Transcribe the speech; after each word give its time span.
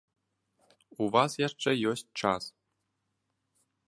У 1.05 1.09
вас 1.15 1.31
яшчэ 1.47 1.69
ёсць 1.91 2.05
час. 2.21 2.43